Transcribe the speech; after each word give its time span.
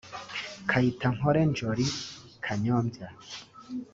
Kayitankore 0.69 1.41
Ndjoli 1.49 1.87
(Kanyombya) 2.45 3.07